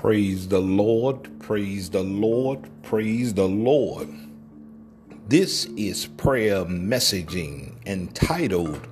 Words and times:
Praise 0.00 0.46
the 0.46 0.60
Lord, 0.60 1.40
praise 1.40 1.90
the 1.90 2.04
Lord, 2.04 2.70
praise 2.84 3.34
the 3.34 3.48
Lord. 3.48 4.08
This 5.26 5.64
is 5.76 6.06
prayer 6.06 6.64
messaging 6.64 7.72
entitled 7.84 8.86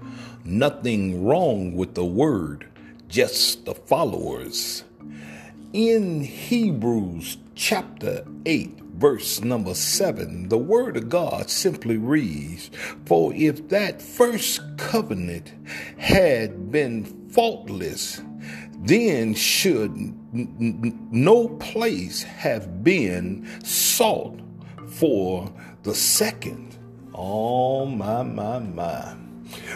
Nothing 0.45 1.25
Wrong 1.25 1.77
with 1.77 1.95
the 1.95 2.05
Word, 2.05 2.67
Just 3.07 3.67
the 3.67 3.75
Followers. 3.77 4.83
In 5.73 6.23
Hebrews 6.23 7.39
chapter 7.55 8.27
8, 8.45 8.81
verse 8.97 9.41
number 9.43 9.75
7, 9.75 10.49
the 10.49 10.59
Word 10.59 10.97
of 10.97 11.09
God 11.09 11.51
simply 11.51 11.99
reads 11.99 12.69
For 13.05 13.33
if 13.33 13.69
that 13.69 14.03
first 14.03 14.61
covenant 14.77 15.53
had 15.99 16.73
been 16.73 17.05
faultless, 17.31 18.21
then 18.81 19.35
should 19.35 19.93
n- 19.93 21.09
no 21.11 21.49
place 21.49 22.23
have 22.23 22.83
been 22.85 23.47
sought 23.65 24.39
for 24.89 25.53
the 25.83 25.95
second. 25.95 26.77
Oh, 27.15 27.87
my, 27.87 28.23
my, 28.23 28.59
my. 28.59 29.15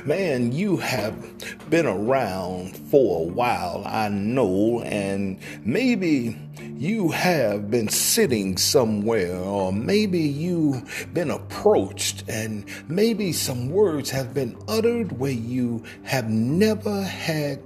Man, 0.05 0.53
you 0.53 0.77
have 0.79 1.71
been 1.71 1.87
around 1.87 2.77
for 2.77 3.21
a 3.21 3.33
while, 3.33 3.83
I 3.87 4.09
know, 4.09 4.81
and 4.81 5.39
maybe 5.65 6.37
you 6.77 7.11
have 7.11 7.71
been 7.71 7.89
sitting 7.89 8.57
somewhere, 8.57 9.37
or 9.37 9.73
maybe 9.73 10.19
you've 10.19 11.09
been 11.15 11.31
approached, 11.31 12.25
and 12.29 12.65
maybe 12.89 13.33
some 13.33 13.71
words 13.71 14.11
have 14.11 14.35
been 14.35 14.57
uttered 14.67 15.19
where 15.19 15.31
you 15.31 15.85
have 16.03 16.29
never 16.29 17.03
had 17.03 17.63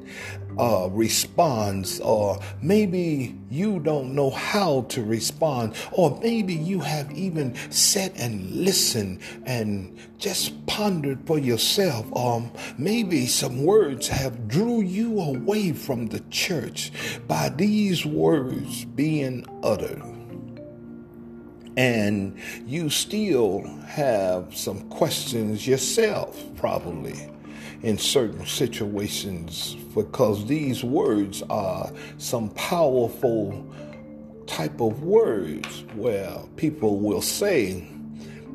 uh, 0.59 0.89
response, 0.91 2.01
or 2.01 2.39
maybe 2.63 3.37
you 3.51 3.81
don't 3.81 4.15
know 4.15 4.31
how 4.31 4.83
to 4.83 5.03
respond, 5.03 5.75
or 5.93 6.19
maybe 6.23 6.55
you 6.55 6.81
have 6.81 7.11
even 7.13 7.55
sat 7.71 8.13
and 8.17 8.51
listened 8.51 9.21
and 9.45 9.97
just 10.19 10.67
pondered 10.67 11.27
for 11.27 11.39
yourself. 11.39 12.07
Um, 12.17 12.51
maybe 12.79 13.27
some 13.27 13.65
words 13.65 14.09
have 14.09 14.49
drew 14.49 14.81
you 14.81 15.21
away 15.21 15.73
from 15.73 16.07
the 16.09 16.21
church 16.31 16.93
by 17.27 17.49
these 17.49 18.07
words 18.07 18.85
being 18.85 19.47
uttered. 19.63 20.03
And 21.77 22.39
you 22.67 22.89
still 22.89 23.67
have 23.87 24.57
some 24.57 24.89
questions 24.91 25.67
yourself, 25.67 26.41
probably 26.57 27.29
in 27.83 27.99
certain 27.99 28.47
situations 28.47 29.77
because 29.95 30.47
these 30.47 30.83
words 30.83 31.43
are 31.51 31.91
some 32.19 32.51
powerful 32.51 33.67
type 34.47 34.81
of 34.81 35.03
words 35.03 35.85
where 35.95 36.39
people 36.57 36.99
will 36.99 37.23
say 37.23 37.87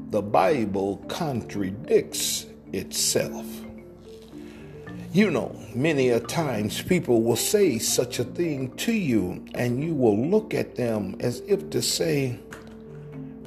the 0.10 0.22
Bible 0.22 0.98
contradicts 1.08 2.48
itself. 2.74 3.46
You 5.12 5.32
know, 5.32 5.60
many 5.74 6.10
a 6.10 6.20
times 6.20 6.82
people 6.84 7.24
will 7.24 7.36
say 7.36 7.80
such 7.80 8.20
a 8.20 8.24
thing 8.24 8.76
to 8.78 8.94
you, 8.94 9.44
and 9.56 9.84
you 9.84 9.96
will 9.96 10.18
look 10.30 10.54
at 10.54 10.76
them 10.76 11.16
as 11.20 11.42
if 11.48 11.70
to 11.72 11.82
say, 11.82 12.40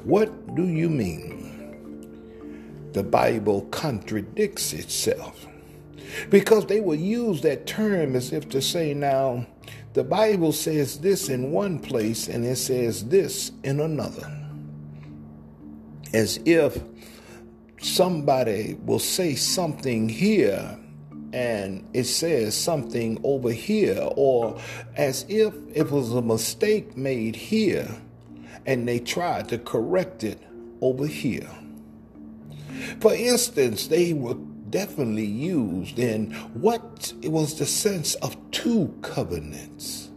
What 0.02 0.56
do 0.56 0.66
you 0.66 0.88
mean? 0.88 1.40
The 2.92 3.04
Bible 3.04 3.62
contradicts 3.70 4.72
itself 4.72 5.46
because 6.30 6.66
they 6.66 6.80
will 6.80 6.94
use 6.94 7.40
that 7.42 7.66
term 7.66 8.16
as 8.16 8.32
if 8.32 8.48
to 8.50 8.62
say, 8.62 8.94
now, 8.94 9.46
the 9.94 10.04
Bible 10.04 10.52
says 10.52 11.00
this 11.00 11.28
in 11.28 11.52
one 11.52 11.78
place 11.78 12.28
and 12.28 12.44
it 12.44 12.56
says 12.56 13.06
this 13.08 13.52
in 13.62 13.80
another. 13.80 14.30
As 16.14 16.38
if 16.44 16.82
somebody 17.80 18.78
will 18.84 18.98
say 18.98 19.34
something 19.34 20.08
here 20.08 20.78
and 21.32 21.88
it 21.94 22.04
says 22.04 22.54
something 22.54 23.18
over 23.24 23.50
here, 23.50 24.06
or 24.16 24.60
as 24.96 25.24
if 25.30 25.54
it 25.74 25.90
was 25.90 26.12
a 26.12 26.20
mistake 26.20 26.94
made 26.94 27.34
here 27.34 27.88
and 28.66 28.86
they 28.86 28.98
tried 28.98 29.48
to 29.48 29.58
correct 29.58 30.24
it 30.24 30.38
over 30.82 31.06
here. 31.06 31.48
For 33.00 33.14
instance, 33.14 33.86
they 33.86 34.12
will 34.12 34.34
definitely 34.72 35.26
used 35.26 36.00
in 36.00 36.32
what 36.54 37.12
It 37.22 37.30
was 37.30 37.58
the 37.58 37.66
sense 37.66 38.16
of 38.16 38.36
two 38.50 38.92
covenants. 39.02 40.10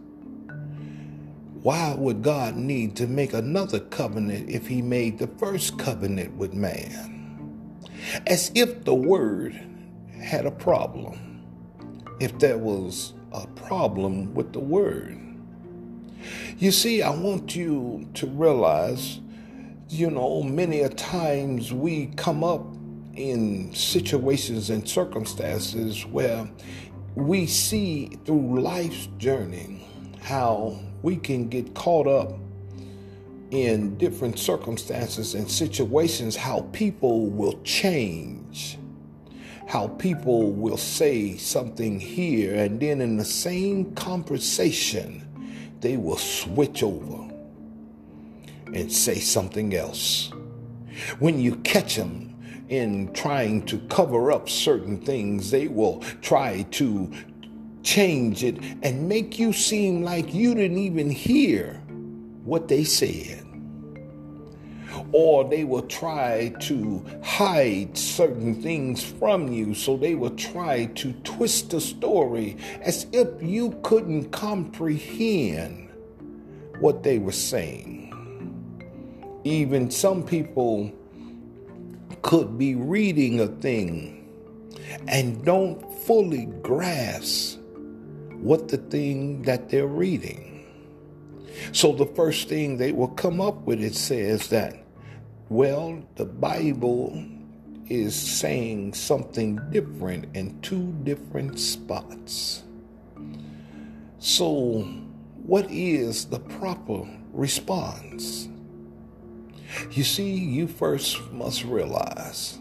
Why 1.62 1.94
would 1.94 2.22
God 2.22 2.56
need 2.56 2.96
to 2.96 3.06
make 3.06 3.32
another 3.34 3.80
covenant 3.80 4.50
if 4.50 4.66
he 4.66 4.82
made 4.82 5.18
the 5.18 5.26
first 5.26 5.78
covenant 5.78 6.36
with 6.36 6.54
man? 6.54 7.80
As 8.26 8.50
if 8.54 8.84
the 8.84 8.94
word 8.94 9.60
had 10.20 10.46
a 10.46 10.50
problem. 10.50 11.44
If 12.20 12.38
there 12.38 12.58
was 12.58 13.14
a 13.32 13.46
problem 13.48 14.34
with 14.34 14.52
the 14.52 14.60
word. 14.60 15.18
You 16.58 16.72
see, 16.72 17.02
I 17.02 17.10
want 17.10 17.54
you 17.54 18.08
to 18.14 18.26
realize, 18.26 19.20
you 19.88 20.10
know, 20.10 20.42
many 20.42 20.80
a 20.80 20.88
times 20.88 21.72
we 21.72 22.06
come 22.16 22.42
up 22.42 22.75
in 23.16 23.74
situations 23.74 24.70
and 24.70 24.88
circumstances 24.88 26.04
where 26.06 26.48
we 27.14 27.46
see 27.46 28.18
through 28.24 28.60
life's 28.60 29.08
journey 29.18 29.86
how 30.20 30.78
we 31.02 31.16
can 31.16 31.48
get 31.48 31.74
caught 31.74 32.06
up 32.06 32.38
in 33.50 33.96
different 33.96 34.38
circumstances 34.38 35.34
and 35.34 35.50
situations, 35.50 36.36
how 36.36 36.60
people 36.72 37.26
will 37.26 37.60
change, 37.62 38.78
how 39.66 39.88
people 39.88 40.50
will 40.50 40.76
say 40.76 41.36
something 41.36 41.98
here, 41.98 42.54
and 42.54 42.80
then 42.80 43.00
in 43.00 43.16
the 43.16 43.24
same 43.24 43.94
conversation, 43.94 45.22
they 45.80 45.96
will 45.96 46.18
switch 46.18 46.82
over 46.82 47.32
and 48.74 48.92
say 48.92 49.18
something 49.18 49.74
else. 49.74 50.32
When 51.18 51.38
you 51.38 51.56
catch 51.56 51.96
them 51.96 52.35
in 52.68 53.12
trying 53.12 53.64
to 53.66 53.78
cover 53.88 54.32
up 54.32 54.48
certain 54.48 54.98
things. 54.98 55.50
They 55.50 55.68
will 55.68 56.00
try 56.20 56.62
to 56.72 57.12
change 57.82 58.42
it 58.42 58.58
and 58.82 59.08
make 59.08 59.38
you 59.38 59.52
seem 59.52 60.02
like 60.02 60.34
you 60.34 60.54
didn't 60.54 60.78
even 60.78 61.08
hear 61.08 61.74
what 62.44 62.68
they 62.68 62.84
said. 62.84 63.44
Or 65.12 65.44
they 65.44 65.64
will 65.64 65.86
try 65.86 66.54
to 66.60 67.04
hide 67.22 67.96
certain 67.96 68.60
things 68.60 69.04
from 69.04 69.52
you, 69.52 69.74
so 69.74 69.96
they 69.96 70.14
will 70.14 70.34
try 70.36 70.86
to 70.86 71.12
twist 71.22 71.70
the 71.70 71.80
story 71.80 72.56
as 72.80 73.06
if 73.12 73.28
you 73.42 73.78
couldn't 73.82 74.30
comprehend 74.30 75.90
what 76.80 77.02
they 77.02 77.18
were 77.18 77.32
saying. 77.32 78.12
Even 79.44 79.90
some 79.90 80.24
people 80.24 80.92
could 82.22 82.58
be 82.58 82.74
reading 82.74 83.40
a 83.40 83.46
thing 83.46 84.28
and 85.08 85.44
don't 85.44 85.80
fully 86.04 86.46
grasp 86.62 87.58
what 88.40 88.68
the 88.68 88.76
thing 88.76 89.42
that 89.42 89.68
they're 89.68 89.86
reading. 89.86 90.66
So 91.72 91.92
the 91.92 92.06
first 92.06 92.48
thing 92.48 92.76
they 92.76 92.92
will 92.92 93.08
come 93.08 93.40
up 93.40 93.62
with 93.62 93.82
it 93.82 93.94
says 93.94 94.48
that, 94.48 94.76
well, 95.48 96.02
the 96.16 96.24
Bible 96.24 97.24
is 97.88 98.14
saying 98.14 98.94
something 98.94 99.60
different 99.70 100.36
in 100.36 100.60
two 100.60 100.92
different 101.04 101.58
spots. 101.58 102.64
So, 104.18 104.82
what 105.44 105.70
is 105.70 106.26
the 106.26 106.40
proper 106.40 107.08
response? 107.32 108.48
You 109.90 110.04
see, 110.04 110.32
you 110.32 110.66
first 110.68 111.32
must 111.32 111.64
realize, 111.64 112.58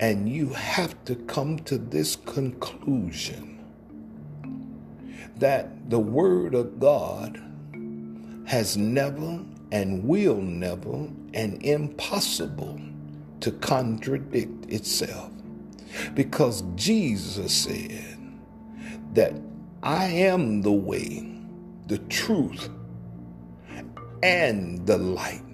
and 0.00 0.28
you 0.28 0.50
have 0.50 1.04
to 1.06 1.14
come 1.16 1.58
to 1.60 1.78
this 1.78 2.16
conclusion 2.16 3.64
that 5.36 5.90
the 5.90 5.98
Word 5.98 6.54
of 6.54 6.80
God 6.80 7.42
has 8.46 8.76
never 8.76 9.40
and 9.72 10.04
will 10.04 10.40
never 10.40 11.08
and 11.34 11.62
impossible 11.62 12.80
to 13.40 13.50
contradict 13.52 14.66
itself. 14.72 15.30
Because 16.14 16.62
Jesus 16.74 17.52
said 17.52 18.18
that 19.14 19.34
I 19.82 20.06
am 20.06 20.62
the 20.62 20.72
way, 20.72 21.40
the 21.86 21.98
truth, 21.98 22.68
and 24.22 24.86
the 24.86 24.98
light. 24.98 25.45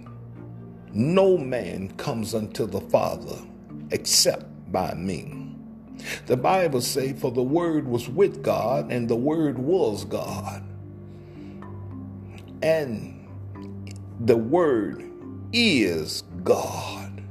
No 0.92 1.38
man 1.38 1.90
comes 1.98 2.34
unto 2.34 2.66
the 2.66 2.80
Father 2.82 3.38
except 3.92 4.46
by 4.72 4.94
me. 4.94 5.56
The 6.26 6.36
Bible 6.36 6.80
say, 6.82 7.12
for 7.14 7.32
the 7.32 7.42
word 7.42 7.88
was 7.88 8.08
with 8.08 8.42
God 8.42 8.92
and 8.92 9.08
the 9.08 9.16
word 9.16 9.58
was 9.58 10.04
God. 10.04 10.64
and 12.62 13.14
the 14.20 14.36
Word 14.36 15.10
is 15.52 16.24
God. 16.44 17.22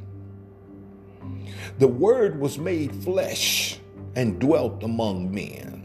The 1.80 1.88
Word 1.88 2.40
was 2.40 2.60
made 2.60 2.96
flesh 3.04 3.80
and 4.16 4.40
dwelt 4.40 4.84
among 4.84 5.34
men. 5.34 5.84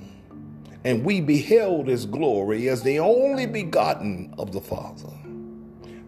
And 0.84 1.04
we 1.04 1.20
beheld 1.20 1.88
his 1.88 2.06
glory 2.06 2.68
as 2.68 2.82
the 2.82 3.00
only 3.00 3.46
begotten 3.46 4.34
of 4.38 4.52
the 4.52 4.60
Father, 4.60 5.12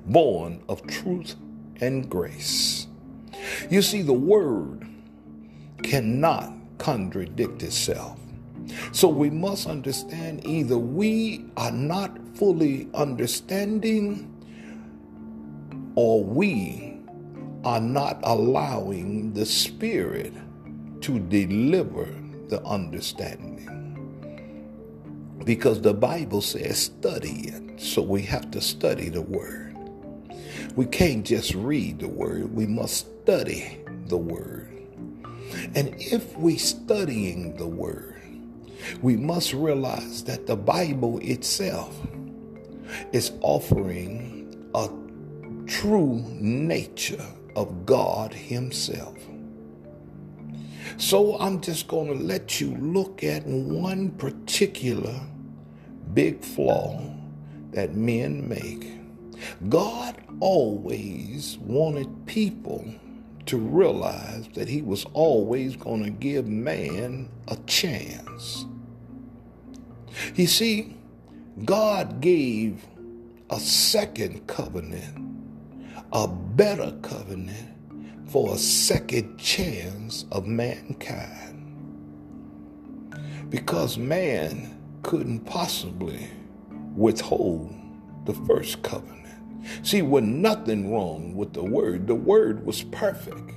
born 0.06 0.62
of 0.69 0.87
truth 0.87 1.37
and 1.81 2.09
grace. 2.09 2.87
You 3.71 3.83
see, 3.83 4.03
the 4.03 4.13
Word 4.13 4.87
cannot 5.83 6.53
contradict 6.79 7.63
itself. 7.63 8.19
So 8.93 9.09
we 9.09 9.31
must 9.31 9.67
understand 9.67 10.47
either 10.47 10.79
we 10.79 11.47
are 11.57 11.73
not 11.73 12.17
fully 12.35 12.89
understanding 12.95 14.35
or 15.95 16.23
we 16.23 16.99
are 17.65 17.81
not 17.81 18.21
allowing 18.23 19.33
the 19.33 19.47
Spirit 19.47 20.33
to 21.01 21.19
deliver 21.19 22.09
the 22.49 22.63
understanding. 22.65 23.65
Because 25.45 25.81
the 25.81 25.95
Bible 25.95 26.43
says 26.43 26.79
study 26.79 27.49
it, 27.49 27.81
so 27.81 28.03
we 28.03 28.23
have 28.23 28.51
to 28.51 28.61
study 28.61 29.09
the 29.09 29.23
Word. 29.23 29.68
We 30.79 30.87
can't 30.87 31.27
just 31.27 31.57
read 31.57 31.99
the 31.99 32.09
Word, 32.09 32.55
we 32.55 32.65
must 32.65 33.09
study 33.23 33.79
the 34.07 34.17
Word. 34.17 34.71
And 35.75 35.93
if 35.99 36.39
we 36.39 36.57
studying 36.57 37.57
the 37.57 37.67
Word, 37.67 38.23
we 39.03 39.17
must 39.17 39.53
realize 39.55 40.23
that 40.23 40.47
the 40.47 40.55
Bible 40.55 41.19
itself 41.19 42.01
is 43.13 43.33
offering 43.41 44.71
a 44.77 44.89
true 45.67 46.25
nature 46.29 47.27
of 47.57 47.85
God 47.85 48.33
Himself. 48.33 49.19
So 50.97 51.41
I'm 51.41 51.61
just 51.61 51.89
going 51.89 52.17
to 52.17 52.25
let 52.25 52.61
you 52.61 52.77
look 52.77 53.25
at 53.25 53.45
one 53.45 54.13
particular 54.13 55.19
big 56.15 56.45
flaw 56.45 57.03
that 57.73 57.97
men 57.97 58.49
make. 58.49 58.98
God 59.69 60.17
always 60.40 61.58
wanted 61.58 62.26
people 62.26 62.85
to 63.46 63.56
realize 63.56 64.49
that 64.55 64.69
He 64.69 64.82
was 64.82 65.05
always 65.12 65.76
going 65.76 66.05
to 66.05 66.11
give 66.11 66.46
man 66.46 67.29
a 67.49 67.56
chance. 67.67 68.67
You 70.35 70.46
see, 70.46 70.96
God 71.64 72.20
gave 72.20 72.85
a 73.50 73.58
second 73.58 74.46
covenant, 74.46 75.26
a 76.12 76.29
better 76.29 76.93
covenant 77.02 77.69
for 78.29 78.55
a 78.55 78.58
second 78.58 79.38
chance 79.38 80.26
of 80.31 80.46
mankind. 80.46 81.55
Because 83.49 83.96
man 83.96 84.79
couldn't 85.02 85.41
possibly 85.41 86.29
withhold 86.94 87.75
the 88.26 88.34
first 88.34 88.82
covenant. 88.82 89.28
See, 89.82 90.02
was 90.02 90.22
nothing 90.25 90.93
wrong 90.93 91.34
with 91.34 91.52
the 91.52 91.64
word. 91.64 92.06
The 92.06 92.14
word 92.14 92.64
was 92.64 92.82
perfect. 92.84 93.52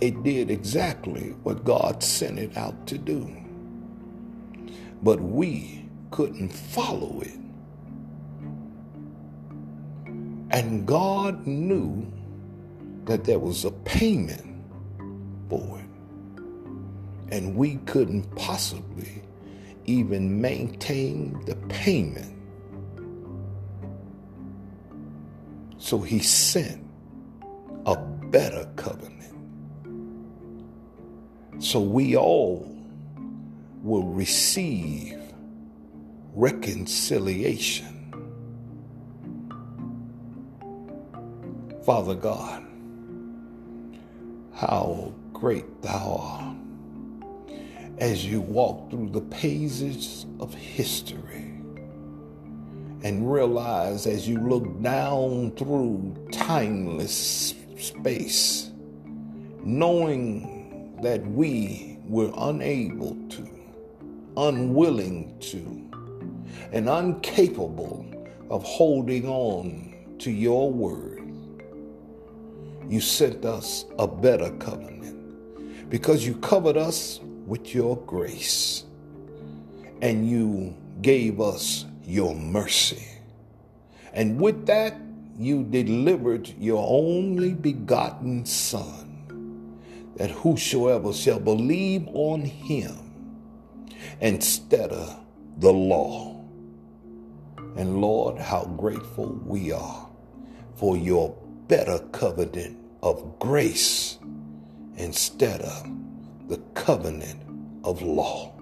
It 0.00 0.22
did 0.22 0.50
exactly 0.50 1.34
what 1.42 1.64
God 1.64 2.02
sent 2.02 2.38
it 2.38 2.56
out 2.56 2.86
to 2.88 2.98
do. 2.98 3.34
But 5.02 5.20
we 5.20 5.88
couldn't 6.10 6.50
follow 6.50 7.20
it. 7.20 7.38
And 10.50 10.86
God 10.86 11.46
knew 11.46 12.10
that 13.04 13.24
there 13.24 13.38
was 13.38 13.64
a 13.64 13.70
payment 13.70 14.64
for 15.48 15.78
it. 15.78 16.42
And 17.32 17.56
we 17.56 17.76
couldn't 17.86 18.24
possibly 18.36 19.22
even 19.86 20.40
maintain 20.40 21.40
the 21.46 21.56
payment. 21.68 22.35
So 25.86 26.00
he 26.00 26.18
sent 26.18 26.84
a 27.86 27.94
better 27.94 28.68
covenant. 28.74 29.36
So 31.62 31.78
we 31.78 32.16
all 32.16 32.68
will 33.84 34.08
receive 34.08 35.16
reconciliation. 36.34 37.86
Father 41.84 42.16
God, 42.16 42.66
how 44.56 45.14
great 45.32 45.82
thou 45.82 46.16
art 46.20 46.56
as 47.98 48.26
you 48.26 48.40
walk 48.40 48.90
through 48.90 49.10
the 49.10 49.20
pages 49.20 50.26
of 50.40 50.52
history 50.52 51.55
and 53.06 53.32
realize 53.32 54.04
as 54.08 54.28
you 54.28 54.36
look 54.40 54.82
down 54.82 55.52
through 55.52 56.12
timeless 56.32 57.54
space, 57.78 58.72
knowing 59.62 60.98
that 61.02 61.24
we 61.28 62.00
were 62.08 62.32
unable 62.36 63.16
to, 63.28 63.48
unwilling 64.36 65.38
to, 65.38 65.88
and 66.72 66.88
incapable 66.88 68.04
of 68.50 68.64
holding 68.64 69.28
on 69.28 69.94
to 70.18 70.32
your 70.32 70.72
word 70.72 71.16
you 72.88 73.00
sent 73.00 73.44
us 73.44 73.84
a 73.98 74.06
better 74.06 74.50
covenant. 74.58 75.90
Because 75.90 76.26
you 76.26 76.34
covered 76.36 76.76
us 76.76 77.20
with 77.46 77.74
your 77.74 77.96
grace 77.98 78.84
and 80.02 80.28
you 80.28 80.76
gave 81.02 81.40
us 81.40 81.84
your 82.06 82.34
mercy. 82.34 83.06
And 84.12 84.40
with 84.40 84.66
that, 84.66 84.96
you 85.38 85.64
delivered 85.64 86.48
your 86.58 86.86
only 86.88 87.52
begotten 87.52 88.46
Son, 88.46 89.76
that 90.16 90.30
whosoever 90.30 91.12
shall 91.12 91.40
believe 91.40 92.08
on 92.08 92.42
him 92.42 92.96
instead 94.20 94.90
of 94.90 95.20
the 95.58 95.72
law. 95.72 96.42
And 97.76 98.00
Lord, 98.00 98.38
how 98.38 98.64
grateful 98.64 99.38
we 99.44 99.72
are 99.72 100.08
for 100.76 100.96
your 100.96 101.36
better 101.68 101.98
covenant 102.12 102.78
of 103.02 103.38
grace 103.38 104.18
instead 104.96 105.60
of 105.60 105.86
the 106.48 106.58
covenant 106.74 107.42
of 107.84 108.00
law. 108.00 108.52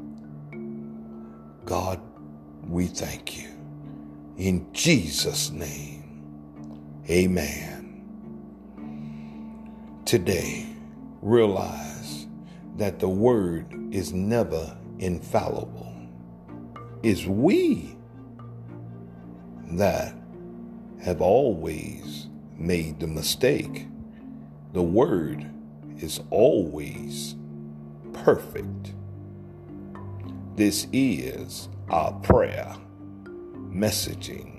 God, 1.64 2.00
we 2.68 2.86
thank 2.86 3.38
you. 3.38 3.48
In 4.36 4.66
Jesus' 4.72 5.50
name, 5.50 6.22
amen. 7.08 8.04
Today, 10.04 10.66
realize 11.22 12.26
that 12.76 12.98
the 12.98 13.08
word 13.08 13.66
is 13.92 14.12
never 14.12 14.76
infallible. 14.98 15.94
It's 17.02 17.26
we 17.26 17.96
that 19.72 20.14
have 21.02 21.20
always 21.20 22.28
made 22.56 23.00
the 23.00 23.06
mistake. 23.06 23.86
The 24.72 24.82
word 24.82 25.50
is 25.98 26.20
always 26.30 27.36
perfect. 28.12 28.94
This 30.56 30.86
is 30.92 31.68
our 31.90 32.12
prayer 32.20 32.74
messaging 33.70 34.53